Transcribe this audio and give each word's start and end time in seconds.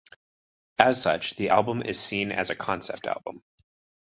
As 0.79 0.99
such, 0.99 1.35
the 1.35 1.49
album 1.49 1.83
is 1.83 1.99
seen 1.99 2.31
as 2.31 2.49
a 2.49 2.55
concept 2.55 3.05
album. 3.05 3.43